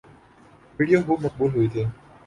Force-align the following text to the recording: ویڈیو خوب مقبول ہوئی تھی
ویڈیو 0.77 0.99
خوب 1.05 1.19
مقبول 1.25 1.49
ہوئی 1.55 1.67
تھی 1.73 1.83